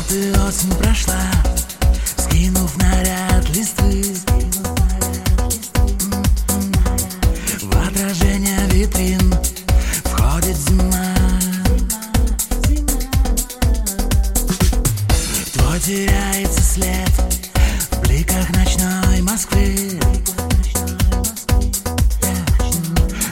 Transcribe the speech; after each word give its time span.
Вот 0.00 0.12
и 0.12 0.30
осень 0.48 0.74
прошла, 0.76 1.20
скинув 2.16 2.74
наряд 2.78 3.46
листвы. 3.50 4.02
В 7.60 7.86
отражение 7.86 8.66
витрин 8.70 9.34
входит 10.04 10.56
зима. 10.56 11.14
Твой 15.52 15.80
теряется 15.80 16.62
след 16.62 17.10
в 17.90 18.00
бликах 18.00 18.48
ночной 18.56 19.20
Москвы. 19.20 20.00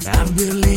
А 0.06 0.24
в 0.24 0.30
Берлине 0.32 0.67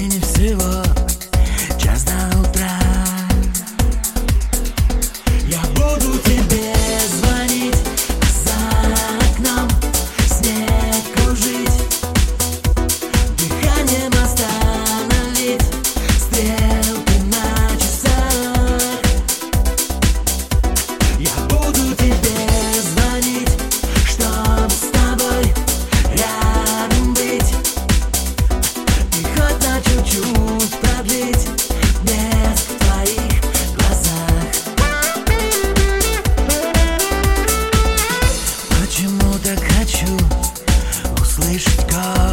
слышать, 41.52 41.86
как 41.90 42.31